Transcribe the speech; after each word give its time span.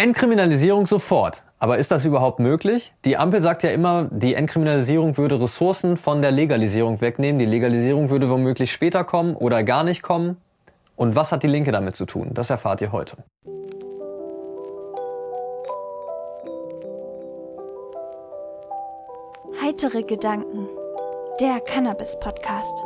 Entkriminalisierung 0.00 0.86
sofort. 0.86 1.42
Aber 1.58 1.76
ist 1.76 1.90
das 1.90 2.06
überhaupt 2.06 2.38
möglich? 2.38 2.94
Die 3.04 3.18
Ampel 3.18 3.42
sagt 3.42 3.62
ja 3.64 3.68
immer, 3.68 4.08
die 4.10 4.32
Entkriminalisierung 4.32 5.18
würde 5.18 5.38
Ressourcen 5.38 5.98
von 5.98 6.22
der 6.22 6.30
Legalisierung 6.30 7.02
wegnehmen. 7.02 7.38
Die 7.38 7.44
Legalisierung 7.44 8.08
würde 8.08 8.30
womöglich 8.30 8.72
später 8.72 9.04
kommen 9.04 9.36
oder 9.36 9.62
gar 9.62 9.84
nicht 9.84 10.00
kommen. 10.00 10.38
Und 10.96 11.16
was 11.16 11.32
hat 11.32 11.42
die 11.42 11.48
Linke 11.48 11.70
damit 11.70 11.96
zu 11.96 12.06
tun? 12.06 12.30
Das 12.32 12.48
erfahrt 12.48 12.80
ihr 12.80 12.92
heute. 12.92 13.18
Heitere 19.60 20.02
Gedanken. 20.02 20.66
Der 21.40 21.60
Cannabis-Podcast. 21.60 22.84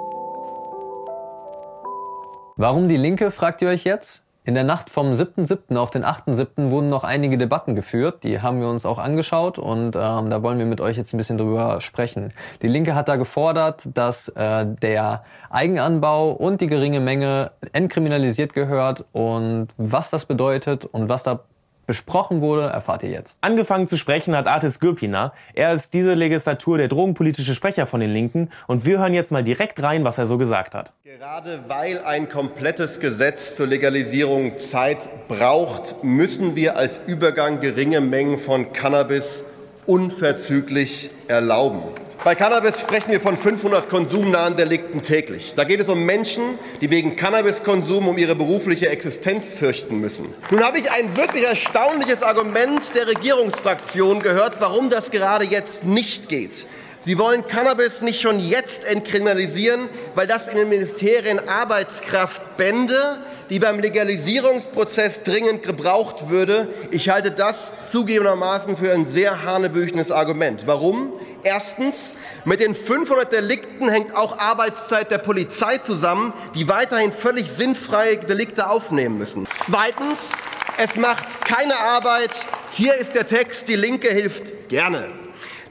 Warum 2.57 2.89
die 2.89 2.97
Linke, 2.97 3.31
fragt 3.31 3.63
ihr 3.63 3.69
euch 3.69 3.85
jetzt? 3.85 4.25
In 4.47 4.53
der 4.53 4.65
Nacht 4.65 4.91
vom 4.91 5.15
7.7. 5.15 5.75
auf 5.79 5.91
den 5.91 6.05
8.7. 6.05 6.71
wurden 6.71 6.91
noch 6.91 7.03
einige 7.03 7.39
Debatten 7.39 7.75
geführt. 7.75 8.25
Die 8.25 8.43
haben 8.43 8.61
wir 8.61 8.69
uns 8.69 8.85
auch 8.85 8.99
angeschaut 8.99 9.59
und 9.59 9.97
ähm, 9.97 10.29
da 10.29 10.43
wollen 10.43 10.59
wir 10.59 10.67
mit 10.67 10.83
euch 10.83 10.99
jetzt 10.99 11.15
ein 11.15 11.17
bisschen 11.17 11.39
drüber 11.39 11.81
sprechen. 11.81 12.35
Die 12.61 12.69
Linke 12.69 12.95
hat 12.95 13.09
da 13.09 13.17
gefordert, 13.17 13.89
dass 13.95 14.29
äh, 14.29 14.67
der 14.67 15.25
Eigenanbau 15.49 16.33
und 16.33 16.61
die 16.61 16.67
geringe 16.67 17.01
Menge 17.01 17.53
entkriminalisiert 17.73 18.53
gehört 18.53 19.07
und 19.13 19.69
was 19.79 20.11
das 20.11 20.27
bedeutet 20.27 20.85
und 20.85 21.09
was 21.09 21.23
da 21.23 21.41
besprochen 21.87 22.41
wurde, 22.41 22.69
erfahrt 22.69 23.03
ihr 23.03 23.11
jetzt. 23.11 23.39
Angefangen 23.41 23.87
zu 23.89 23.97
sprechen 23.97 24.37
hat 24.37 24.47
Artis 24.47 24.81
Gürpina. 24.81 25.33
Er 25.55 25.73
ist 25.73 25.95
diese 25.95 26.15
Legislatur 26.15 26.79
der 26.79 26.89
drogenpolitische 26.89 27.55
Sprecher 27.55 27.87
von 27.87 28.01
den 28.01 28.11
Linken 28.11 28.51
und 28.67 28.85
wir 28.85 28.99
hören 28.99 29.15
jetzt 29.15 29.33
mal 29.33 29.45
direkt 29.45 29.83
rein, 29.83 30.05
was 30.05 30.19
er 30.19 30.27
so 30.27 30.39
gesagt 30.39 30.75
hat. 30.75 30.93
Gerade 31.05 31.61
weil 31.69 32.03
ein 32.05 32.29
komplettes 32.29 33.01
Gesetz 33.01 33.57
zur 33.57 33.67
Legalisierung 33.67 34.59
Zeit 34.59 35.09
braucht, 35.29 36.03
müssen 36.03 36.57
wir 36.57 36.77
als 36.77 37.01
Übergang 37.07 37.61
geringe 37.61 38.01
Mengen 38.01 38.39
von 38.39 38.73
Cannabis 38.73 39.45
unverzüglich 39.87 41.11
erlauben. 41.29 41.83
Bei 42.25 42.35
Cannabis 42.35 42.81
sprechen 42.81 43.11
wir 43.11 43.21
von 43.21 43.37
500 43.37 43.91
konsumnahen 43.91 44.57
Delikten 44.57 45.03
täglich. 45.03 45.53
Da 45.55 45.65
geht 45.65 45.81
es 45.83 45.89
um 45.89 46.07
Menschen, 46.07 46.59
die 46.81 46.89
wegen 46.89 47.17
Cannabiskonsum 47.17 48.09
um 48.09 48.17
ihre 48.17 48.35
berufliche 48.35 48.89
Existenz 48.89 49.45
fürchten 49.45 50.01
müssen. 50.01 50.33
Nun 50.51 50.65
habe 50.65 50.79
ich 50.79 50.91
ein 50.91 51.15
wirklich 51.19 51.45
erstaunliches 51.45 52.23
Argument 52.23 52.97
der 52.97 53.09
Regierungsfraktion 53.09 54.23
gehört, 54.23 54.55
warum 54.61 54.89
das 54.89 55.11
gerade 55.11 55.45
jetzt 55.45 55.85
nicht 55.85 56.31
geht. 56.31 56.67
Sie 56.99 57.19
wollen 57.19 57.47
Cannabis 57.47 58.01
nicht 58.01 58.23
schon 58.23 58.41
jetzt 58.41 58.87
entkriminalisieren, 58.87 59.91
weil 60.15 60.27
das 60.27 60.49
in 60.49 60.57
den 60.57 60.71
Ministerien 60.71 61.47
Arbeitskraft 61.47 62.57
bände, 62.57 63.19
die 63.51 63.59
beim 63.59 63.79
Legalisierungsprozess 63.79 65.23
dringend 65.23 65.63
gebraucht 65.63 66.31
würde. 66.31 66.69
Ich 66.91 67.11
halte 67.11 67.31
das 67.31 67.91
zugegebenermaßen 67.91 68.79
für 68.79 68.93
ein 68.93 69.05
sehr 69.05 69.45
hanebüchenes 69.45 70.11
Argument. 70.11 70.63
Warum? 70.67 71.13
Erstens, 71.45 72.15
mit 72.45 72.61
den 72.61 72.75
500 72.75 73.31
Delikten 73.31 73.89
hängt 73.89 74.17
auch 74.17 74.39
Arbeitszeit 74.39 75.11
der 75.11 75.19
Polizei 75.19 75.77
zusammen, 75.77 76.33
die 76.55 76.69
weiterhin 76.69 77.13
völlig 77.13 77.51
sinnfreie 77.51 78.17
Delikte 78.17 78.69
aufnehmen 78.69 79.19
müssen. 79.19 79.47
Zweitens, 79.67 80.31
es 80.79 80.97
macht 80.97 81.45
keine 81.45 81.79
Arbeit. 81.79 82.47
Hier 82.71 82.95
ist 82.95 83.15
der 83.15 83.27
Text, 83.27 83.69
die 83.69 83.77
Linke 83.77 84.09
hilft 84.09 84.69
gerne. 84.69 85.09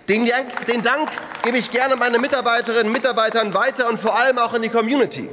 Den 0.07 0.25
Dank, 0.27 0.65
den 0.67 0.81
Dank 0.81 1.09
gebe 1.43 1.57
ich 1.57 1.71
gerne 1.71 1.95
meinen 1.95 2.21
Mitarbeiterinnen 2.21 2.87
und 2.87 2.91
Mitarbeitern 2.93 3.53
weiter 3.53 3.89
und 3.89 3.99
vor 3.99 4.17
allem 4.17 4.37
auch 4.37 4.53
in 4.53 4.61
die 4.61 4.69
Community. 4.69 5.29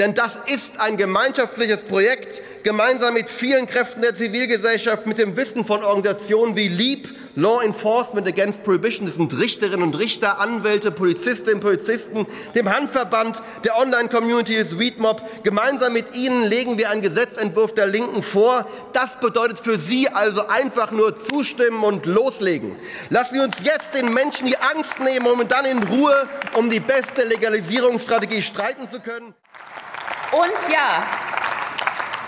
Denn 0.00 0.14
das 0.14 0.38
ist 0.46 0.80
ein 0.80 0.96
gemeinschaftliches 0.96 1.84
Projekt, 1.84 2.40
gemeinsam 2.62 3.12
mit 3.12 3.28
vielen 3.28 3.66
Kräften 3.66 4.00
der 4.00 4.14
Zivilgesellschaft, 4.14 5.06
mit 5.06 5.18
dem 5.18 5.36
Wissen 5.36 5.66
von 5.66 5.84
Organisationen 5.84 6.56
wie 6.56 6.68
LEAP, 6.68 7.08
Law 7.36 7.62
Enforcement 7.62 8.26
Against 8.26 8.62
Prohibition, 8.62 9.06
das 9.06 9.16
sind 9.16 9.38
Richterinnen 9.38 9.82
und 9.82 9.98
Richter, 9.98 10.40
Anwälte, 10.40 10.90
Polizistinnen 10.90 11.56
und 11.56 11.60
Polizisten, 11.60 12.26
dem 12.54 12.74
Handverband, 12.74 13.42
der 13.62 13.76
Online-Community 13.76 14.54
des 14.54 14.78
Weedmob. 14.78 15.22
Gemeinsam 15.42 15.92
mit 15.92 16.16
Ihnen 16.16 16.48
legen 16.48 16.78
wir 16.78 16.88
einen 16.88 17.02
Gesetzentwurf 17.02 17.74
der 17.74 17.86
Linken 17.86 18.22
vor. 18.22 18.66
Das 18.94 19.20
bedeutet 19.20 19.58
für 19.58 19.78
Sie 19.78 20.08
also 20.08 20.46
einfach 20.46 20.92
nur 20.92 21.14
zustimmen 21.14 21.84
und 21.84 22.06
loslegen. 22.06 22.74
Lassen 23.10 23.34
Sie 23.34 23.40
uns 23.40 23.56
jetzt 23.62 23.92
den 23.92 24.14
Menschen 24.14 24.46
die 24.46 24.56
Angst 24.56 24.98
nehmen, 24.98 25.26
um 25.26 25.46
dann 25.46 25.66
in 25.66 25.82
Ruhe 25.82 26.26
um 26.54 26.70
die 26.70 26.80
beste 26.80 27.24
Legalisierungsstrategie 27.24 28.40
streiten 28.40 28.88
zu 28.90 29.00
können. 29.00 29.34
Und 30.32 30.72
ja, 30.72 30.98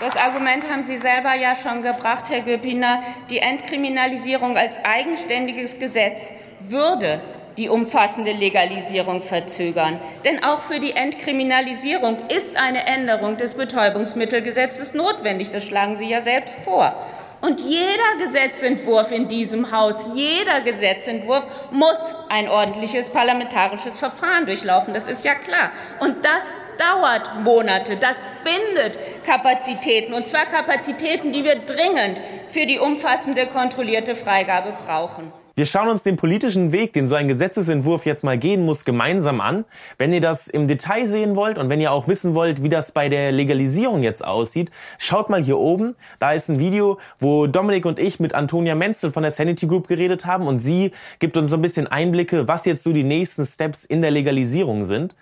das 0.01 0.17
Argument 0.17 0.69
haben 0.69 0.83
Sie 0.83 0.97
selber 0.97 1.33
ja 1.35 1.55
schon 1.55 1.81
gebracht, 1.81 2.29
Herr 2.29 2.41
Göpiner. 2.41 3.01
Die 3.29 3.39
Entkriminalisierung 3.39 4.57
als 4.57 4.83
eigenständiges 4.83 5.79
Gesetz 5.79 6.33
würde 6.59 7.21
die 7.57 7.69
umfassende 7.69 8.33
Legalisierung 8.33 9.21
verzögern. 9.21 10.01
Denn 10.25 10.43
auch 10.43 10.59
für 10.63 10.81
die 10.81 10.91
Entkriminalisierung 10.91 12.17
ist 12.27 12.57
eine 12.57 12.85
Änderung 12.87 13.37
des 13.37 13.53
Betäubungsmittelgesetzes 13.53 14.93
notwendig. 14.93 15.51
Das 15.51 15.63
schlagen 15.63 15.95
Sie 15.95 16.09
ja 16.09 16.19
selbst 16.19 16.59
vor. 16.59 16.95
Und 17.43 17.59
jeder 17.59 18.15
Gesetzentwurf 18.19 19.11
in 19.11 19.27
diesem 19.27 19.69
Haus, 19.69 20.09
jeder 20.13 20.61
Gesetzentwurf 20.61 21.45
muss 21.71 22.15
ein 22.29 22.47
ordentliches 22.47 23.09
parlamentarisches 23.09 23.99
Verfahren 23.99 24.45
durchlaufen. 24.45 24.93
Das 24.93 25.07
ist 25.07 25.25
ja 25.25 25.35
klar. 25.35 25.71
Und 25.99 26.23
das 26.23 26.55
dauert 26.77 27.41
Monate. 27.43 27.97
Das 27.97 28.25
bindet 28.45 28.97
Kapazitäten, 29.25 30.13
und 30.13 30.25
zwar 30.25 30.45
Kapazitäten, 30.45 31.33
die 31.33 31.43
wir 31.43 31.55
dringend 31.55 32.21
für 32.47 32.65
die 32.65 32.79
umfassende 32.79 33.45
kontrollierte 33.47 34.15
Freigabe 34.15 34.71
brauchen. 34.85 35.33
Wir 35.55 35.67
schauen 35.67 35.87
uns 35.87 36.01
den 36.01 36.17
politischen 36.17 36.71
Weg, 36.71 36.93
den 36.93 37.07
so 37.07 37.13
ein 37.13 37.27
Gesetzesentwurf 37.27 38.07
jetzt 38.07 38.23
mal 38.23 38.39
gehen 38.39 38.65
muss, 38.65 38.85
gemeinsam 38.85 39.39
an. 39.39 39.65
Wenn 39.99 40.11
ihr 40.11 40.19
das 40.19 40.47
im 40.47 40.67
Detail 40.67 41.05
sehen 41.05 41.35
wollt 41.35 41.59
und 41.59 41.69
wenn 41.69 41.79
ihr 41.79 41.91
auch 41.91 42.07
wissen 42.07 42.33
wollt, 42.33 42.63
wie 42.63 42.69
das 42.69 42.91
bei 42.91 43.07
der 43.07 43.31
Legalisierung 43.31 44.01
jetzt 44.01 44.25
aussieht, 44.25 44.71
schaut 44.97 45.29
mal 45.29 45.43
hier 45.43 45.59
oben. 45.59 45.95
Da 46.19 46.33
ist 46.33 46.49
ein 46.49 46.57
Video, 46.57 46.97
wo 47.19 47.45
Dominik 47.45 47.85
und 47.85 47.99
ich 47.99 48.19
mit 48.19 48.33
Antonia 48.33 48.73
Menzel 48.73 49.11
von 49.11 49.21
der 49.21 49.31
Sanity 49.31 49.67
Group 49.67 49.87
geredet 49.87 50.25
haben 50.25 50.47
und 50.47 50.57
sie 50.57 50.91
gibt 51.19 51.37
uns 51.37 51.51
so 51.51 51.55
ein 51.55 51.61
bisschen 51.61 51.85
Einblicke, 51.85 52.47
was 52.47 52.65
jetzt 52.65 52.83
so 52.83 52.91
die 52.91 53.03
nächsten 53.03 53.45
Steps 53.45 53.85
in 53.85 54.01
der 54.01 54.09
Legalisierung 54.09 54.85
sind. 54.85 55.13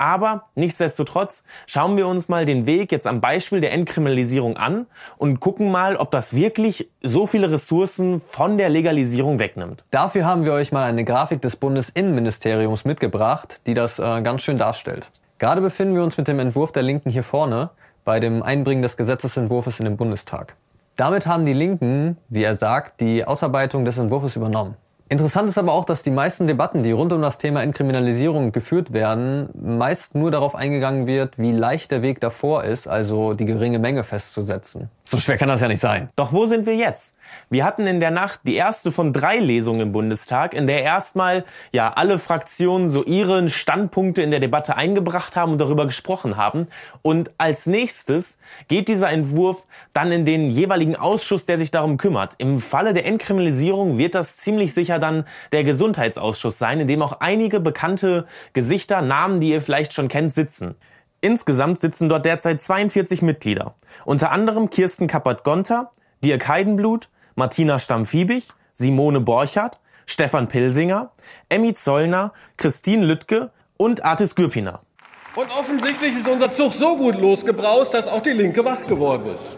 Aber 0.00 0.44
nichtsdestotrotz 0.54 1.44
schauen 1.66 1.98
wir 1.98 2.08
uns 2.08 2.30
mal 2.30 2.46
den 2.46 2.64
Weg 2.64 2.90
jetzt 2.90 3.06
am 3.06 3.20
Beispiel 3.20 3.60
der 3.60 3.72
Entkriminalisierung 3.72 4.56
an 4.56 4.86
und 5.18 5.40
gucken 5.40 5.70
mal, 5.70 5.96
ob 5.96 6.10
das 6.10 6.34
wirklich 6.34 6.88
so 7.02 7.26
viele 7.26 7.50
Ressourcen 7.50 8.22
von 8.26 8.56
der 8.56 8.70
Legalisierung 8.70 9.38
wegnimmt. 9.38 9.84
Dafür 9.90 10.24
haben 10.24 10.46
wir 10.46 10.54
euch 10.54 10.72
mal 10.72 10.84
eine 10.84 11.04
Grafik 11.04 11.42
des 11.42 11.56
Bundesinnenministeriums 11.56 12.86
mitgebracht, 12.86 13.60
die 13.66 13.74
das 13.74 13.98
äh, 13.98 14.22
ganz 14.22 14.42
schön 14.42 14.56
darstellt. 14.56 15.10
Gerade 15.38 15.60
befinden 15.60 15.94
wir 15.94 16.02
uns 16.02 16.16
mit 16.16 16.28
dem 16.28 16.38
Entwurf 16.38 16.72
der 16.72 16.82
Linken 16.82 17.10
hier 17.10 17.22
vorne 17.22 17.68
bei 18.06 18.20
dem 18.20 18.42
Einbringen 18.42 18.80
des 18.80 18.96
Gesetzesentwurfs 18.96 19.80
in 19.80 19.84
den 19.84 19.98
Bundestag. 19.98 20.56
Damit 20.96 21.26
haben 21.26 21.44
die 21.44 21.52
Linken, 21.52 22.16
wie 22.30 22.42
er 22.42 22.56
sagt, 22.56 23.02
die 23.02 23.26
Ausarbeitung 23.26 23.84
des 23.84 23.98
Entwurfs 23.98 24.34
übernommen. 24.34 24.76
Interessant 25.10 25.48
ist 25.48 25.58
aber 25.58 25.72
auch, 25.72 25.84
dass 25.84 26.04
die 26.04 26.12
meisten 26.12 26.46
Debatten, 26.46 26.84
die 26.84 26.92
rund 26.92 27.12
um 27.12 27.20
das 27.20 27.36
Thema 27.36 27.64
Entkriminalisierung 27.64 28.52
geführt 28.52 28.92
werden, 28.92 29.48
meist 29.60 30.14
nur 30.14 30.30
darauf 30.30 30.54
eingegangen 30.54 31.08
wird, 31.08 31.36
wie 31.36 31.50
leicht 31.50 31.90
der 31.90 32.02
Weg 32.02 32.20
davor 32.20 32.62
ist, 32.62 32.86
also 32.86 33.34
die 33.34 33.44
geringe 33.44 33.80
Menge 33.80 34.04
festzusetzen. 34.04 34.88
So 35.10 35.18
schwer 35.18 35.38
kann 35.38 35.48
das 35.48 35.60
ja 35.60 35.66
nicht 35.66 35.80
sein. 35.80 36.08
Doch 36.14 36.32
wo 36.32 36.46
sind 36.46 36.66
wir 36.66 36.76
jetzt? 36.76 37.16
Wir 37.48 37.64
hatten 37.64 37.84
in 37.88 37.98
der 37.98 38.12
Nacht 38.12 38.42
die 38.44 38.54
erste 38.54 38.92
von 38.92 39.12
drei 39.12 39.38
Lesungen 39.38 39.80
im 39.80 39.90
Bundestag, 39.90 40.54
in 40.54 40.68
der 40.68 40.84
erstmal 40.84 41.44
ja 41.72 41.92
alle 41.92 42.20
Fraktionen 42.20 42.88
so 42.88 43.02
ihre 43.02 43.48
Standpunkte 43.48 44.22
in 44.22 44.30
der 44.30 44.38
Debatte 44.38 44.76
eingebracht 44.76 45.34
haben 45.34 45.50
und 45.50 45.58
darüber 45.58 45.86
gesprochen 45.86 46.36
haben. 46.36 46.68
Und 47.02 47.32
als 47.38 47.66
nächstes 47.66 48.38
geht 48.68 48.86
dieser 48.86 49.10
Entwurf 49.10 49.66
dann 49.92 50.12
in 50.12 50.26
den 50.26 50.48
jeweiligen 50.48 50.94
Ausschuss, 50.94 51.44
der 51.44 51.58
sich 51.58 51.72
darum 51.72 51.96
kümmert. 51.96 52.34
Im 52.38 52.60
Falle 52.60 52.94
der 52.94 53.04
Entkriminalisierung 53.04 53.98
wird 53.98 54.14
das 54.14 54.36
ziemlich 54.36 54.74
sicher 54.74 55.00
dann 55.00 55.24
der 55.50 55.64
Gesundheitsausschuss 55.64 56.56
sein, 56.56 56.78
in 56.78 56.86
dem 56.86 57.02
auch 57.02 57.18
einige 57.18 57.58
bekannte 57.58 58.28
Gesichter, 58.52 59.02
Namen, 59.02 59.40
die 59.40 59.50
ihr 59.50 59.62
vielleicht 59.62 59.92
schon 59.92 60.06
kennt, 60.06 60.34
sitzen. 60.34 60.76
Insgesamt 61.20 61.78
sitzen 61.78 62.08
dort 62.08 62.24
derzeit 62.24 62.62
42 62.62 63.20
Mitglieder. 63.22 63.74
Unter 64.04 64.30
anderem 64.32 64.70
Kirsten 64.70 65.06
Kappert-Gonter, 65.06 65.90
Dirk 66.24 66.48
Heidenblut, 66.48 67.08
Martina 67.34 67.78
Stamm-Fiebig, 67.78 68.48
Simone 68.72 69.20
Borchardt, 69.20 69.78
Stefan 70.06 70.48
Pilsinger, 70.48 71.12
Emmy 71.48 71.74
Zollner, 71.74 72.32
Christine 72.56 73.04
Lüttke 73.04 73.50
und 73.76 74.04
Artis 74.04 74.34
Gürpiner. 74.34 74.80
Und 75.36 75.50
offensichtlich 75.56 76.10
ist 76.12 76.26
unser 76.26 76.50
Zug 76.50 76.72
so 76.72 76.96
gut 76.96 77.14
losgebraust, 77.14 77.94
dass 77.94 78.08
auch 78.08 78.22
die 78.22 78.30
Linke 78.30 78.64
wach 78.64 78.86
geworden 78.86 79.26
ist. 79.32 79.56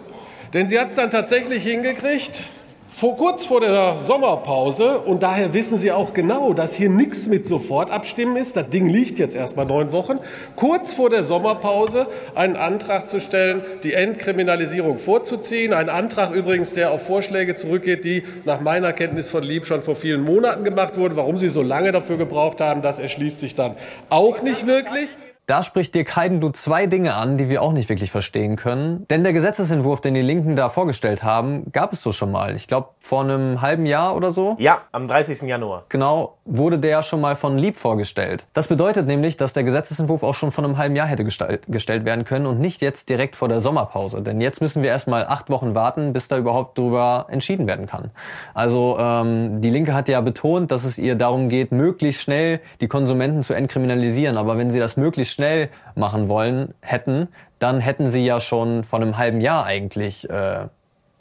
Denn 0.53 0.69
sie 0.69 0.79
hat 0.79 0.89
es 0.89 0.97
dann 0.97 1.11
tatsächlich 1.11 1.63
hingekriegt, 1.63 2.45
vor, 2.93 3.17
kurz 3.17 3.47
vor 3.47 3.61
der 3.61 3.97
Sommerpause 3.97 4.99
und 4.99 5.23
daher 5.23 5.55
wissen 5.55 5.79
Sie 5.79 5.91
auch 5.91 6.13
genau, 6.13 6.53
dass 6.53 6.75
hier 6.75 6.91
nichts 6.91 7.27
mit 7.27 7.47
sofort 7.47 7.91
abstimmen 7.91 8.37
ist. 8.37 8.55
Das 8.57 8.69
Ding 8.69 8.89
liegt 8.89 9.19
jetzt 9.19 9.35
erstmal 9.35 9.67
neun 9.67 9.93
Wochen. 9.93 10.19
Kurz 10.57 10.93
vor 10.93 11.09
der 11.09 11.25
Sommerpause 11.25 12.07
einen 12.35 12.55
Antrag 12.55 13.09
zu 13.09 13.19
stellen, 13.19 13.63
die 13.83 13.95
Entkriminalisierung 13.95 14.99
vorzuziehen. 14.99 15.73
Ein 15.73 15.89
Antrag 15.89 16.33
übrigens, 16.33 16.75
der 16.75 16.93
auf 16.93 17.05
Vorschläge 17.05 17.55
zurückgeht, 17.55 18.05
die 18.05 18.25
nach 18.45 18.61
meiner 18.61 18.93
Kenntnis 18.93 19.31
von 19.31 19.43
Lieb 19.43 19.65
schon 19.65 19.83
vor 19.83 19.97
vielen 19.97 20.23
Monaten 20.23 20.63
gemacht 20.63 20.97
wurden. 20.97 21.17
Warum 21.17 21.39
Sie 21.39 21.49
so 21.49 21.63
lange 21.63 21.93
dafür 21.93 22.19
gebraucht 22.19 22.61
haben, 22.61 22.83
das 22.83 22.99
erschließt 22.99 23.41
sich 23.41 23.55
dann 23.55 23.75
auch 24.11 24.43
nicht 24.43 24.67
wirklich. 24.67 25.17
Da 25.47 25.65
spricht 25.65 25.97
Dirk 25.97 26.15
Heidendu 26.15 26.51
zwei 26.51 26.87
Dinge 26.87 27.15
an, 27.15 27.37
die 27.37 27.49
wir 27.49 27.63
auch 27.63 27.73
nicht 27.73 27.89
wirklich 27.89 28.13
verstehen 28.13 28.55
können. 28.55 29.07
Denn 29.11 29.25
der 29.25 29.33
Gesetzesentwurf, 29.33 30.01
den 30.01 30.15
die 30.15 30.23
Linken 30.23 30.55
da 30.55 30.69
vorgestellt 30.69 31.25
haben, 31.25 31.73
gab 31.73 31.93
es 31.93 32.01
so 32.01 32.13
schon 32.13 32.31
mal. 32.31 32.55
Ich 32.55 32.69
glaube, 32.69 32.91
vor 33.01 33.23
einem 33.23 33.61
halben 33.61 33.85
Jahr 33.85 34.15
oder 34.15 34.31
so. 34.31 34.55
Ja, 34.61 34.83
am 34.93 35.09
30. 35.09 35.43
Januar. 35.43 35.85
Genau, 35.89 36.37
wurde 36.45 36.79
der 36.79 37.03
schon 37.03 37.21
mal 37.21 37.35
von 37.35 37.59
Lieb 37.59 37.77
vorgestellt. 37.77 38.47
Das 38.53 38.69
bedeutet 38.69 39.09
nämlich, 39.09 39.37
dass 39.37 39.53
der 39.53 39.65
Gesetzesentwurf 39.65 40.23
auch 40.23 40.35
schon 40.35 40.53
von 40.53 40.65
einem 40.65 40.79
halben 40.79 40.95
Jahr 40.95 41.09
hätte 41.09 41.25
gestellt 41.25 42.05
werden 42.05 42.25
können 42.25 42.47
und 42.47 42.61
nicht 42.61 42.81
jetzt 42.81 43.09
direkt 43.09 43.35
vor 43.35 43.49
der 43.49 43.59
Sommerpause. 43.59 44.23
Denn 44.23 44.41
jetzt 44.41 44.61
müssen 44.61 44.85
wir 44.85 44.91
erstmal 44.91 45.27
acht 45.27 45.51
Wochen 45.51 45.75
warten, 45.75 46.13
bis 46.13 46.29
da 46.29 46.39
überhaupt 46.39 46.79
drüber 46.79 47.27
entschieden 47.29 47.67
werden 47.67 47.87
kann. 47.87 48.13
Also 48.55 48.97
ähm, 49.01 49.61
die 49.61 49.71
Linke 49.71 49.93
hat 49.93 50.09
ja 50.09 50.21
betont, 50.21 50.71
dass 50.71 50.85
es 50.85 50.99
ihr 50.99 51.17
darum 51.17 51.49
geht, 51.49 51.73
möglichst 51.73 52.23
schnell 52.23 52.61
die 52.81 52.87
Konsumenten 52.87 53.43
zu 53.43 53.55
entkriminalisieren. 53.55 54.37
Aber 54.37 54.57
wenn 54.57 54.71
sie 54.71 54.79
das 54.79 54.97
möglichst 54.97 55.32
schnell 55.33 55.71
machen 55.95 56.29
wollen 56.29 56.75
hätten, 56.81 57.29
dann 57.59 57.81
hätten 57.81 58.11
sie 58.11 58.25
ja 58.25 58.41
schon 58.41 58.85
vor 58.85 59.01
einem 59.01 59.19
halben 59.19 59.41
Jahr 59.41 59.65
eigentlich 59.65 60.29
äh, 60.31 60.67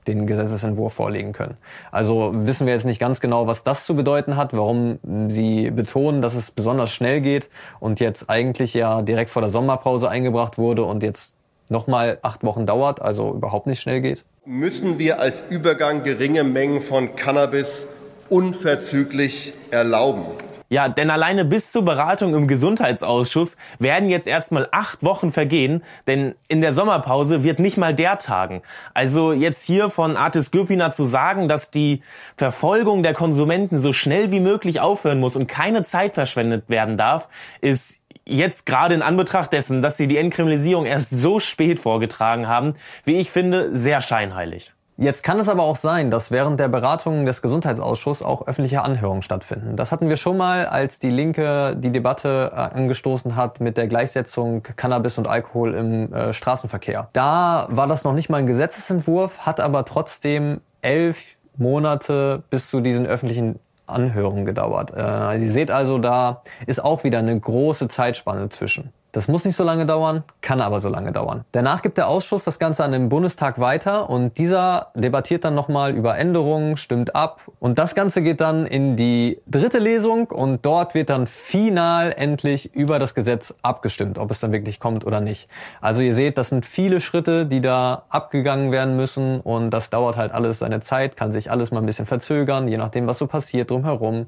den 0.07 0.25
Gesetzesentwurf 0.25 0.93
vorlegen 0.93 1.33
können. 1.33 1.57
Also 1.91 2.31
wissen 2.33 2.65
wir 2.65 2.73
jetzt 2.73 2.85
nicht 2.85 2.99
ganz 2.99 3.19
genau, 3.19 3.47
was 3.47 3.63
das 3.63 3.85
zu 3.85 3.95
bedeuten 3.95 4.35
hat, 4.35 4.53
warum 4.53 4.99
sie 5.29 5.69
betonen, 5.69 6.21
dass 6.21 6.33
es 6.33 6.51
besonders 6.51 6.91
schnell 6.91 7.21
geht 7.21 7.49
und 7.79 7.99
jetzt 7.99 8.29
eigentlich 8.29 8.73
ja 8.73 9.01
direkt 9.01 9.29
vor 9.29 9.41
der 9.41 9.51
Sommerpause 9.51 10.09
eingebracht 10.09 10.57
wurde 10.57 10.83
und 10.83 11.03
jetzt 11.03 11.33
nochmal 11.69 12.19
acht 12.21 12.43
Wochen 12.43 12.65
dauert, 12.65 13.01
also 13.01 13.33
überhaupt 13.33 13.67
nicht 13.67 13.79
schnell 13.79 14.01
geht. 14.01 14.23
Müssen 14.45 14.97
wir 14.97 15.19
als 15.19 15.43
Übergang 15.49 16.03
geringe 16.03 16.43
Mengen 16.43 16.81
von 16.81 17.15
Cannabis 17.15 17.87
unverzüglich 18.29 19.53
erlauben? 19.69 20.25
Ja, 20.71 20.87
denn 20.87 21.09
alleine 21.09 21.43
bis 21.43 21.69
zur 21.69 21.83
Beratung 21.83 22.33
im 22.33 22.47
Gesundheitsausschuss 22.47 23.57
werden 23.79 24.07
jetzt 24.07 24.25
erstmal 24.25 24.69
acht 24.71 25.03
Wochen 25.03 25.33
vergehen, 25.33 25.83
denn 26.07 26.33
in 26.47 26.61
der 26.61 26.71
Sommerpause 26.71 27.43
wird 27.43 27.59
nicht 27.59 27.75
mal 27.75 27.93
der 27.93 28.17
tagen. 28.19 28.61
Also 28.93 29.33
jetzt 29.33 29.65
hier 29.65 29.89
von 29.89 30.15
Artis 30.15 30.49
Gürpina 30.49 30.89
zu 30.89 31.03
sagen, 31.03 31.49
dass 31.49 31.71
die 31.71 32.03
Verfolgung 32.37 33.03
der 33.03 33.13
Konsumenten 33.13 33.79
so 33.79 33.91
schnell 33.91 34.31
wie 34.31 34.39
möglich 34.39 34.79
aufhören 34.79 35.19
muss 35.19 35.35
und 35.35 35.47
keine 35.47 35.83
Zeit 35.83 36.13
verschwendet 36.13 36.69
werden 36.69 36.97
darf, 36.97 37.27
ist 37.59 37.99
jetzt 38.25 38.65
gerade 38.65 38.95
in 38.95 39.01
Anbetracht 39.01 39.51
dessen, 39.51 39.81
dass 39.81 39.97
sie 39.97 40.07
die 40.07 40.15
Entkriminalisierung 40.15 40.85
erst 40.85 41.09
so 41.09 41.41
spät 41.41 41.81
vorgetragen 41.81 42.47
haben, 42.47 42.75
wie 43.03 43.19
ich 43.19 43.29
finde, 43.29 43.75
sehr 43.75 43.99
scheinheilig. 43.99 44.71
Jetzt 44.97 45.23
kann 45.23 45.39
es 45.39 45.49
aber 45.49 45.63
auch 45.63 45.77
sein, 45.77 46.11
dass 46.11 46.31
während 46.31 46.59
der 46.59 46.67
Beratungen 46.67 47.25
des 47.25 47.41
Gesundheitsausschusses 47.41 48.23
auch 48.23 48.45
öffentliche 48.47 48.83
Anhörungen 48.83 49.23
stattfinden. 49.23 49.75
Das 49.75 49.91
hatten 49.91 50.09
wir 50.09 50.17
schon 50.17 50.37
mal, 50.37 50.65
als 50.65 50.99
die 50.99 51.09
Linke 51.09 51.75
die 51.77 51.91
Debatte 51.91 52.51
äh, 52.53 52.55
angestoßen 52.55 53.35
hat 53.35 53.59
mit 53.61 53.77
der 53.77 53.87
Gleichsetzung 53.87 54.63
Cannabis 54.75 55.17
und 55.17 55.27
Alkohol 55.27 55.73
im 55.73 56.13
äh, 56.13 56.33
Straßenverkehr. 56.33 57.09
Da 57.13 57.67
war 57.69 57.87
das 57.87 58.03
noch 58.03 58.13
nicht 58.13 58.29
mal 58.29 58.37
ein 58.37 58.47
Gesetzesentwurf, 58.47 59.39
hat 59.39 59.59
aber 59.59 59.85
trotzdem 59.85 60.61
elf 60.81 61.37
Monate 61.57 62.43
bis 62.49 62.69
zu 62.69 62.81
diesen 62.81 63.05
öffentlichen 63.05 63.59
Anhörungen 63.87 64.45
gedauert. 64.45 64.91
Äh, 64.95 65.43
ihr 65.43 65.51
seht 65.51 65.71
also, 65.71 65.97
da 65.97 66.41
ist 66.65 66.83
auch 66.83 67.03
wieder 67.03 67.19
eine 67.19 67.39
große 67.39 67.87
Zeitspanne 67.87 68.49
zwischen. 68.49 68.91
Das 69.13 69.27
muss 69.27 69.43
nicht 69.43 69.57
so 69.57 69.65
lange 69.65 69.85
dauern, 69.85 70.23
kann 70.39 70.61
aber 70.61 70.79
so 70.79 70.87
lange 70.87 71.11
dauern. 71.11 71.43
Danach 71.51 71.81
gibt 71.81 71.97
der 71.97 72.07
Ausschuss 72.07 72.45
das 72.45 72.59
Ganze 72.59 72.85
an 72.85 72.93
den 72.93 73.09
Bundestag 73.09 73.59
weiter 73.59 74.09
und 74.09 74.37
dieser 74.37 74.87
debattiert 74.95 75.43
dann 75.43 75.53
nochmal 75.53 75.93
über 75.93 76.17
Änderungen, 76.17 76.77
stimmt 76.77 77.13
ab 77.13 77.41
und 77.59 77.77
das 77.77 77.93
Ganze 77.93 78.21
geht 78.21 78.39
dann 78.39 78.65
in 78.65 78.95
die 78.95 79.41
dritte 79.47 79.79
Lesung 79.79 80.27
und 80.27 80.65
dort 80.65 80.95
wird 80.95 81.09
dann 81.09 81.27
final 81.27 82.13
endlich 82.15 82.73
über 82.73 82.99
das 82.99 83.13
Gesetz 83.13 83.53
abgestimmt, 83.61 84.17
ob 84.17 84.31
es 84.31 84.39
dann 84.39 84.53
wirklich 84.53 84.79
kommt 84.79 85.05
oder 85.05 85.19
nicht. 85.19 85.49
Also 85.81 85.99
ihr 85.99 86.15
seht, 86.15 86.37
das 86.37 86.47
sind 86.47 86.65
viele 86.65 87.01
Schritte, 87.01 87.45
die 87.45 87.59
da 87.59 88.03
abgegangen 88.07 88.71
werden 88.71 88.95
müssen 88.95 89.41
und 89.41 89.71
das 89.71 89.89
dauert 89.89 90.15
halt 90.15 90.31
alles 90.31 90.59
seine 90.59 90.79
Zeit, 90.79 91.17
kann 91.17 91.33
sich 91.33 91.51
alles 91.51 91.71
mal 91.71 91.81
ein 91.81 91.85
bisschen 91.85 92.05
verzögern, 92.05 92.69
je 92.69 92.77
nachdem, 92.77 93.07
was 93.07 93.17
so 93.17 93.27
passiert 93.27 93.71
drumherum. 93.71 94.27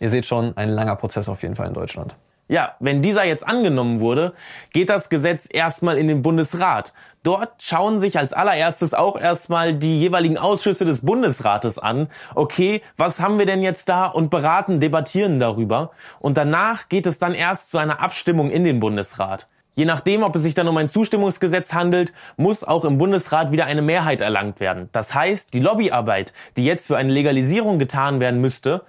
Ihr 0.00 0.10
seht 0.10 0.26
schon, 0.26 0.56
ein 0.56 0.70
langer 0.70 0.96
Prozess 0.96 1.28
auf 1.28 1.42
jeden 1.42 1.54
Fall 1.54 1.68
in 1.68 1.74
Deutschland. 1.74 2.16
Ja, 2.46 2.74
wenn 2.78 3.00
dieser 3.00 3.24
jetzt 3.24 3.46
angenommen 3.46 4.00
wurde, 4.00 4.34
geht 4.72 4.90
das 4.90 5.08
Gesetz 5.08 5.48
erstmal 5.50 5.96
in 5.96 6.08
den 6.08 6.20
Bundesrat. 6.20 6.92
Dort 7.22 7.62
schauen 7.62 7.98
sich 7.98 8.18
als 8.18 8.34
allererstes 8.34 8.92
auch 8.92 9.18
erstmal 9.18 9.74
die 9.74 9.98
jeweiligen 9.98 10.36
Ausschüsse 10.36 10.84
des 10.84 11.06
Bundesrates 11.06 11.78
an. 11.78 12.08
Okay, 12.34 12.82
was 12.98 13.18
haben 13.18 13.38
wir 13.38 13.46
denn 13.46 13.62
jetzt 13.62 13.88
da 13.88 14.04
und 14.04 14.28
beraten, 14.28 14.78
debattieren 14.78 15.40
darüber. 15.40 15.92
Und 16.20 16.36
danach 16.36 16.90
geht 16.90 17.06
es 17.06 17.18
dann 17.18 17.32
erst 17.32 17.70
zu 17.70 17.78
einer 17.78 18.00
Abstimmung 18.00 18.50
in 18.50 18.64
den 18.64 18.78
Bundesrat. 18.78 19.48
Je 19.74 19.86
nachdem, 19.86 20.22
ob 20.22 20.36
es 20.36 20.42
sich 20.42 20.54
dann 20.54 20.68
um 20.68 20.76
ein 20.76 20.90
Zustimmungsgesetz 20.90 21.72
handelt, 21.72 22.12
muss 22.36 22.62
auch 22.62 22.84
im 22.84 22.98
Bundesrat 22.98 23.52
wieder 23.52 23.64
eine 23.64 23.82
Mehrheit 23.82 24.20
erlangt 24.20 24.60
werden. 24.60 24.90
Das 24.92 25.14
heißt, 25.14 25.52
die 25.54 25.60
Lobbyarbeit, 25.60 26.34
die 26.58 26.64
jetzt 26.64 26.86
für 26.86 26.98
eine 26.98 27.12
Legalisierung 27.12 27.78
getan 27.78 28.20
werden 28.20 28.40
müsste, 28.40 28.84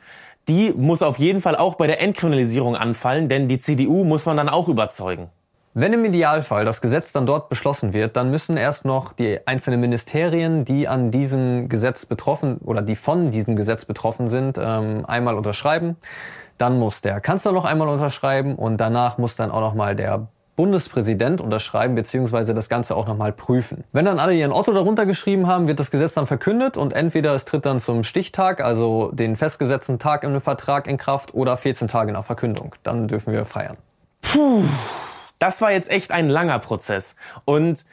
die 0.47 0.73
muss 0.75 1.01
auf 1.01 1.17
jeden 1.19 1.41
Fall 1.41 1.55
auch 1.55 1.75
bei 1.75 1.87
der 1.87 2.01
Entkriminalisierung 2.01 2.75
anfallen, 2.75 3.29
denn 3.29 3.47
die 3.47 3.59
CDU 3.59 4.03
muss 4.03 4.25
man 4.25 4.37
dann 4.37 4.49
auch 4.49 4.67
überzeugen. 4.67 5.29
Wenn 5.77 5.91
im 5.91 6.05
Idealfall 6.05 6.63
das 6.63 6.79
Gesetz 6.79 7.11
dann 7.11 7.25
dort 7.25 7.49
beschlossen 7.49 7.91
wird, 7.91 8.15
dann 8.15 8.31
müssen 8.31 8.55
erst 8.55 8.85
noch 8.85 9.11
die 9.11 9.45
einzelnen 9.45 9.81
Ministerien, 9.81 10.63
die 10.63 10.87
an 10.87 11.11
diesem 11.11 11.67
Gesetz 11.67 12.05
betroffen 12.05 12.59
oder 12.63 12.81
die 12.81 12.95
von 12.95 13.29
diesem 13.31 13.57
Gesetz 13.57 13.83
betroffen 13.83 14.29
sind, 14.29 14.57
ähm, 14.57 15.03
einmal 15.05 15.35
unterschreiben. 15.35 15.97
Dann 16.57 16.79
muss 16.79 17.01
der 17.01 17.19
Kanzler 17.19 17.51
noch 17.51 17.65
einmal 17.65 17.89
unterschreiben 17.89 18.55
und 18.55 18.77
danach 18.77 19.17
muss 19.17 19.35
dann 19.35 19.51
auch 19.51 19.59
noch 19.59 19.73
mal 19.73 19.97
der 19.97 20.27
Bundespräsident 20.55 21.41
unterschreiben 21.41 21.95
bzw. 21.95 22.53
das 22.53 22.69
Ganze 22.69 22.95
auch 22.95 23.07
nochmal 23.07 23.33
prüfen. 23.33 23.83
Wenn 23.91 24.05
dann 24.05 24.19
alle 24.19 24.33
ihren 24.33 24.51
Otto 24.51 24.71
darunter 24.73 25.05
geschrieben 25.05 25.47
haben, 25.47 25.67
wird 25.67 25.79
das 25.79 25.91
Gesetz 25.91 26.13
dann 26.13 26.27
verkündet 26.27 26.77
und 26.77 26.93
entweder 26.93 27.35
es 27.35 27.45
tritt 27.45 27.65
dann 27.65 27.79
zum 27.79 28.03
Stichtag, 28.03 28.61
also 28.61 29.11
den 29.11 29.35
festgesetzten 29.35 29.99
Tag 29.99 30.23
im 30.23 30.39
Vertrag 30.41 30.87
in 30.87 30.97
Kraft 30.97 31.33
oder 31.33 31.57
14 31.57 31.87
Tage 31.87 32.11
nach 32.11 32.25
Verkündung. 32.25 32.75
Dann 32.83 33.07
dürfen 33.07 33.33
wir 33.33 33.45
feiern. 33.45 33.77
Puh, 34.21 34.63
das 35.39 35.61
war 35.61 35.71
jetzt 35.71 35.89
echt 35.89 36.11
ein 36.11 36.29
langer 36.29 36.59
Prozess 36.59 37.15
und 37.43 37.85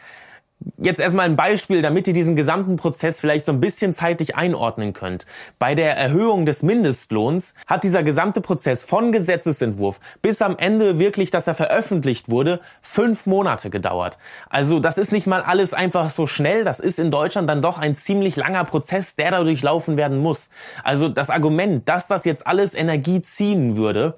Jetzt 0.79 1.01
erstmal 1.01 1.27
ein 1.27 1.37
Beispiel, 1.37 1.83
damit 1.83 2.09
ihr 2.09 2.15
diesen 2.15 2.37
gesamten 2.37 2.77
Prozess 2.77 3.21
vielleicht 3.21 3.45
so 3.45 3.53
ein 3.53 3.61
bisschen 3.61 3.93
zeitlich 3.93 4.37
einordnen 4.37 4.93
könnt. 4.93 5.27
Bei 5.59 5.75
der 5.75 5.97
Erhöhung 5.97 6.47
des 6.47 6.63
Mindestlohns 6.63 7.55
hat 7.67 7.85
dieser 7.85 8.03
gesamte 8.03 8.41
Prozess 8.41 8.85
von 8.85 9.13
Gesetzesentwurf 9.13 10.01
bis 10.23 10.43
am 10.43 10.57
Ende 10.59 10.99
wirklich, 10.99 11.31
dass 11.31 11.47
er 11.47 11.55
veröffentlicht 11.55 12.31
wurde, 12.31 12.61
fünf 12.81 13.27
Monate 13.27 13.71
gedauert. 13.71 14.19
Also 14.49 14.81
das 14.81 14.99
ist 14.99 15.13
nicht 15.13 15.27
mal 15.27 15.43
alles 15.43 15.73
einfach 15.73 16.11
so 16.11 16.27
schnell, 16.27 16.65
das 16.65 16.81
ist 16.81 16.99
in 16.99 17.11
Deutschland 17.11 17.49
dann 17.49 17.63
doch 17.63 17.79
ein 17.79 17.95
ziemlich 17.95 18.37
langer 18.37 18.65
Prozess, 18.65 19.17
der 19.17 19.31
da 19.31 19.43
durchlaufen 19.45 19.97
werden 19.97 20.19
muss. 20.19 20.51
Also 20.83 21.09
das 21.09 21.31
Argument, 21.31 21.89
dass 21.89 22.09
das 22.09 22.25
jetzt 22.25 22.47
alles 22.47 22.75
Energie 22.75 23.23
ziehen 23.23 23.77
würde, 23.77 24.15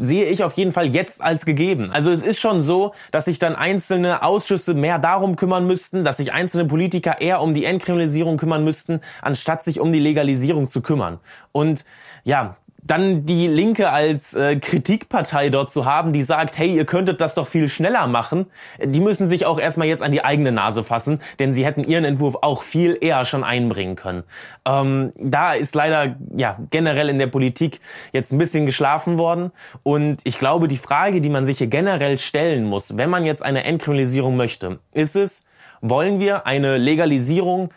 sehe 0.00 0.24
ich 0.24 0.42
auf 0.42 0.54
jeden 0.54 0.72
Fall 0.72 0.86
jetzt 0.86 1.20
als 1.20 1.44
gegeben. 1.44 1.90
Also 1.92 2.10
es 2.10 2.22
ist 2.22 2.40
schon 2.40 2.62
so, 2.62 2.94
dass 3.12 3.26
sich 3.26 3.38
dann 3.38 3.54
einzelne 3.54 4.22
Ausschüsse 4.22 4.72
mehr 4.72 4.98
darum 4.98 5.36
kümmern 5.36 5.66
müssten, 5.66 6.04
dass 6.04 6.16
sich 6.16 6.32
einzelne 6.32 6.64
Politiker 6.64 7.20
eher 7.20 7.42
um 7.42 7.52
die 7.52 7.66
Entkriminalisierung 7.66 8.38
kümmern 8.38 8.64
müssten, 8.64 9.02
anstatt 9.20 9.62
sich 9.62 9.78
um 9.78 9.92
die 9.92 10.00
Legalisierung 10.00 10.68
zu 10.68 10.80
kümmern. 10.80 11.20
Und 11.52 11.84
ja, 12.24 12.56
dann 12.82 13.26
die 13.26 13.46
Linke 13.46 13.90
als 13.90 14.34
äh, 14.34 14.56
Kritikpartei 14.56 15.50
dort 15.50 15.70
zu 15.70 15.84
haben, 15.84 16.12
die 16.12 16.22
sagt, 16.22 16.58
hey, 16.58 16.74
ihr 16.74 16.84
könntet 16.84 17.20
das 17.20 17.34
doch 17.34 17.46
viel 17.46 17.68
schneller 17.68 18.06
machen, 18.06 18.46
die 18.82 19.00
müssen 19.00 19.28
sich 19.28 19.46
auch 19.46 19.58
erstmal 19.58 19.88
jetzt 19.88 20.02
an 20.02 20.12
die 20.12 20.24
eigene 20.24 20.52
Nase 20.52 20.84
fassen, 20.84 21.20
denn 21.38 21.52
sie 21.52 21.64
hätten 21.64 21.84
ihren 21.84 22.04
Entwurf 22.04 22.36
auch 22.42 22.62
viel 22.62 22.96
eher 23.00 23.24
schon 23.24 23.44
einbringen 23.44 23.96
können. 23.96 24.24
Ähm, 24.64 25.12
da 25.16 25.52
ist 25.52 25.74
leider 25.74 26.16
ja 26.36 26.58
generell 26.70 27.08
in 27.08 27.18
der 27.18 27.26
Politik 27.26 27.80
jetzt 28.12 28.32
ein 28.32 28.38
bisschen 28.38 28.66
geschlafen 28.66 29.18
worden 29.18 29.52
und 29.82 30.20
ich 30.24 30.38
glaube, 30.38 30.68
die 30.68 30.76
Frage, 30.76 31.20
die 31.20 31.30
man 31.30 31.46
sich 31.46 31.58
hier 31.58 31.66
generell 31.66 32.18
stellen 32.18 32.64
muss, 32.64 32.96
wenn 32.96 33.10
man 33.10 33.24
jetzt 33.24 33.44
eine 33.44 33.64
Entkriminalisierung 33.64 34.36
möchte, 34.36 34.78
ist 34.92 35.16
es, 35.16 35.44
wollen 35.80 36.20
wir 36.20 36.46
eine 36.46 36.76
Legalisierung 36.76 37.70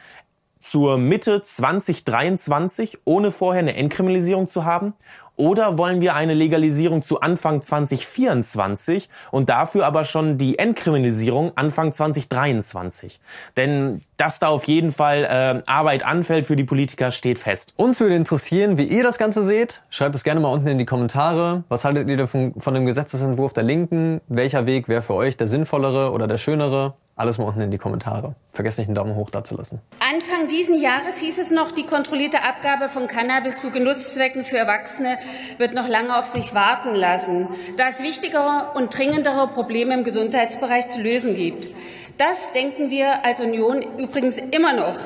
zur 0.63 0.97
Mitte 0.97 1.41
2023, 1.43 2.99
ohne 3.03 3.31
vorher 3.31 3.59
eine 3.59 3.75
Entkriminalisierung 3.75 4.47
zu 4.47 4.63
haben? 4.63 4.93
Oder 5.35 5.79
wollen 5.79 5.99
wir 5.99 6.13
eine 6.13 6.35
Legalisierung 6.35 7.01
zu 7.01 7.19
Anfang 7.19 7.63
2024 7.63 9.09
und 9.31 9.49
dafür 9.49 9.85
aber 9.85 10.03
schon 10.03 10.37
die 10.37 10.59
Entkriminalisierung 10.59 11.53
Anfang 11.55 11.91
2023? 11.91 13.19
Denn 13.57 14.01
dass 14.17 14.37
da 14.37 14.49
auf 14.49 14.65
jeden 14.65 14.91
Fall 14.91 15.23
äh, 15.23 15.69
Arbeit 15.69 16.05
anfällt 16.05 16.45
für 16.45 16.55
die 16.55 16.63
Politiker, 16.63 17.09
steht 17.09 17.39
fest. 17.39 17.73
Uns 17.77 17.99
würde 17.99 18.15
interessieren, 18.15 18.77
wie 18.77 18.83
ihr 18.83 19.03
das 19.03 19.17
Ganze 19.17 19.43
seht. 19.43 19.81
Schreibt 19.89 20.15
es 20.15 20.23
gerne 20.23 20.39
mal 20.39 20.49
unten 20.49 20.67
in 20.67 20.77
die 20.77 20.85
Kommentare. 20.85 21.63
Was 21.67 21.83
haltet 21.83 22.07
ihr 22.07 22.27
von, 22.27 22.53
von 22.57 22.75
dem 22.75 22.85
Gesetzesentwurf 22.85 23.53
der 23.53 23.63
Linken? 23.63 24.21
Welcher 24.27 24.67
Weg 24.67 24.87
wäre 24.87 25.01
für 25.01 25.15
euch 25.15 25.35
der 25.35 25.47
sinnvollere 25.47 26.11
oder 26.11 26.27
der 26.27 26.37
schönere? 26.37 26.93
Alles 27.15 27.37
mal 27.37 27.45
unten 27.45 27.61
in 27.61 27.69
die 27.69 27.77
Kommentare. 27.77 28.33
Vergesst 28.51 28.79
nicht 28.79 28.87
einen 28.87 28.95
Daumen 28.95 29.15
hoch 29.15 29.29
da 29.29 29.43
zu 29.43 29.55
lassen. 29.55 29.81
Anfang 29.99 30.47
diesen 30.47 30.79
Jahres 30.79 31.19
hieß 31.19 31.37
es 31.37 31.51
noch, 31.51 31.71
die 31.71 31.85
kontrollierte 31.85 32.41
Abgabe 32.41 32.89
von 32.89 33.05
Cannabis 33.07 33.59
zu 33.59 33.69
Genusszwecken 33.69 34.43
für 34.43 34.57
Erwachsene 34.57 35.19
wird 35.59 35.75
noch 35.75 35.87
lange 35.87 36.17
auf 36.17 36.25
sich 36.25 36.55
warten 36.55 36.95
lassen, 36.95 37.49
da 37.77 37.89
es 37.89 38.01
wichtigere 38.01 38.71
und 38.73 38.97
dringendere 38.97 39.47
Probleme 39.47 39.93
im 39.93 40.03
Gesundheitsbereich 40.03 40.87
zu 40.87 41.03
lösen 41.03 41.35
gibt. 41.35 41.69
Das 42.17 42.51
denken 42.51 42.89
wir 42.89 43.23
als 43.25 43.41
Union 43.41 43.83
übrigens 43.97 44.39
immer 44.39 44.73
noch. 44.73 44.97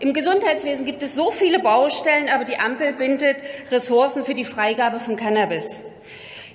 Im 0.00 0.12
Gesundheitswesen 0.12 0.84
gibt 0.84 1.02
es 1.02 1.14
so 1.14 1.30
viele 1.30 1.60
Baustellen, 1.60 2.28
aber 2.28 2.44
die 2.44 2.58
Ampel 2.58 2.92
bindet 2.92 3.42
Ressourcen 3.70 4.24
für 4.24 4.34
die 4.34 4.44
Freigabe 4.44 5.00
von 5.00 5.16
Cannabis. 5.16 5.68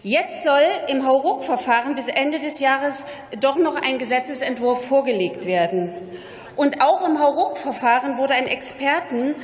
Jetzt 0.01 0.43
soll 0.43 0.63
im 0.87 1.05
Hauruck-Verfahren 1.05 1.93
bis 1.93 2.07
Ende 2.07 2.39
des 2.39 2.61
Jahres 2.61 3.03
doch 3.41 3.57
noch 3.57 3.75
ein 3.75 3.97
Gesetzesentwurf 3.97 4.87
vorgelegt 4.87 5.45
werden. 5.45 5.91
Und 6.55 6.81
auch 6.81 7.05
im 7.05 7.19
Hauruck-Verfahren 7.19 8.17
wurde 8.17 8.33
ein 8.33 8.47
Experten 8.47 9.35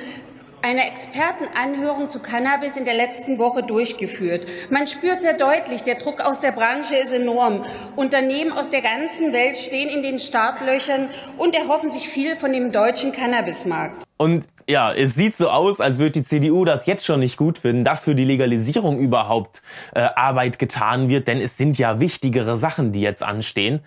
eine 0.66 0.88
Expertenanhörung 0.88 2.10
zu 2.10 2.20
Cannabis 2.20 2.76
in 2.76 2.86
der 2.86 2.96
letzten 2.96 3.38
Woche 3.38 3.62
durchgeführt. 3.62 4.48
Man 4.72 4.88
spürt 4.88 5.22
sehr 5.22 5.36
deutlich, 5.38 5.84
der 5.84 5.94
Druck 5.94 6.22
aus 6.22 6.40
der 6.40 6.52
Branche 6.52 6.96
ist 6.96 7.14
enorm. 7.14 7.62
Unternehmen 7.96 8.52
aus 8.52 8.72
der 8.72 8.82
ganzen 8.82 9.32
Welt 9.32 9.58
stehen 9.58 9.90
in 9.90 10.02
den 10.02 10.18
Startlöchern 10.18 11.10
und 11.38 11.56
erhoffen 11.56 11.92
sich 11.92 12.10
viel 12.10 12.36
von 12.36 12.52
dem 12.52 12.72
deutschen 12.72 13.12
Cannabismarkt. 13.12 14.06
Und 14.18 14.48
ja, 14.68 14.92
es 14.92 15.14
sieht 15.14 15.38
so 15.38 15.50
aus, 15.50 15.80
als 15.80 16.00
würde 16.00 16.22
die 16.22 16.24
CDU 16.24 16.66
das 16.66 16.88
jetzt 16.88 17.06
schon 17.06 17.20
nicht 17.20 17.38
gut 17.38 17.60
finden, 17.60 17.84
dass 17.84 18.04
für 18.04 18.16
die 18.16 18.26
Legalisierung 18.26 18.98
überhaupt 18.98 19.62
äh, 19.94 20.00
Arbeit 20.00 20.58
getan 20.58 21.10
wird, 21.10 21.28
denn 21.28 21.40
es 21.40 21.58
sind 21.58 21.78
ja 21.78 22.00
wichtigere 22.00 22.58
Sachen, 22.58 22.92
die 22.92 23.02
jetzt 23.02 23.22
anstehen. 23.22 23.82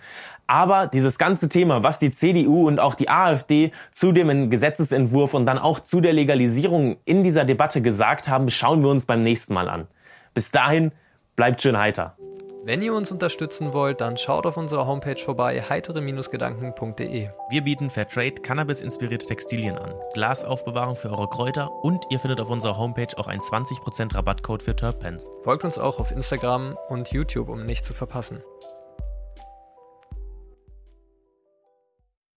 Aber 0.49 0.87
dieses 0.87 1.19
ganze 1.19 1.47
Thema, 1.47 1.83
was 1.83 1.99
die 1.99 2.09
CDU 2.09 2.67
und 2.67 2.79
auch 2.79 2.95
die 2.95 3.07
AfD 3.07 3.71
zu 3.91 4.11
dem 4.11 4.49
Gesetzesentwurf 4.49 5.35
und 5.35 5.45
dann 5.45 5.59
auch 5.59 5.79
zu 5.79 6.01
der 6.01 6.11
Legalisierung 6.11 6.97
in 7.05 7.23
dieser 7.23 7.45
Debatte 7.45 7.83
gesagt 7.83 8.27
haben, 8.27 8.49
schauen 8.49 8.81
wir 8.81 8.89
uns 8.89 9.05
beim 9.05 9.21
nächsten 9.21 9.53
Mal 9.53 9.69
an. 9.69 9.85
Bis 10.33 10.49
dahin, 10.49 10.91
bleibt 11.35 11.61
schön 11.61 11.77
heiter. 11.77 12.17
Wenn 12.65 12.81
ihr 12.81 12.95
uns 12.95 13.11
unterstützen 13.11 13.73
wollt, 13.73 14.01
dann 14.01 14.17
schaut 14.17 14.47
auf 14.47 14.57
unserer 14.57 14.87
Homepage 14.87 15.19
vorbei, 15.23 15.61
heitere-gedanken.de. 15.61 17.29
Wir 17.49 17.61
bieten 17.61 17.91
Fairtrade 17.91 18.41
Cannabis-inspirierte 18.41 19.27
Textilien 19.27 19.77
an, 19.77 19.93
Glasaufbewahrung 20.15 20.95
für 20.95 21.11
eure 21.11 21.29
Kräuter 21.29 21.71
und 21.83 22.05
ihr 22.09 22.17
findet 22.17 22.41
auf 22.41 22.49
unserer 22.49 22.75
Homepage 22.75 23.15
auch 23.17 23.27
einen 23.27 23.41
20% 23.41 24.15
Rabattcode 24.15 24.63
für 24.63 24.75
Turpens. 24.75 25.29
Folgt 25.43 25.63
uns 25.63 25.77
auch 25.77 25.99
auf 25.99 26.11
Instagram 26.11 26.75
und 26.89 27.11
YouTube, 27.11 27.49
um 27.49 27.67
nichts 27.67 27.87
zu 27.87 27.93
verpassen. 27.93 28.41